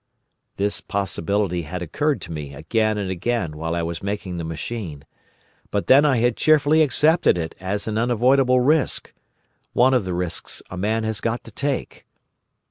This 0.57 0.81
possibility 0.81 1.61
had 1.61 1.83
occurred 1.83 2.21
to 2.21 2.31
me 2.31 2.55
again 2.55 2.97
and 2.97 3.11
again 3.11 3.55
while 3.55 3.75
I 3.75 3.83
was 3.83 4.01
making 4.01 4.37
the 4.37 4.43
machine; 4.43 5.05
but 5.69 5.85
then 5.85 6.05
I 6.05 6.17
had 6.17 6.35
cheerfully 6.35 6.81
accepted 6.81 7.37
it 7.37 7.53
as 7.59 7.87
an 7.87 7.99
unavoidable 7.99 8.61
risk—one 8.61 9.93
of 9.93 10.03
the 10.03 10.15
risks 10.15 10.63
a 10.71 10.75
man 10.75 11.03
has 11.03 11.21
got 11.21 11.43
to 11.43 11.51
take! 11.51 12.07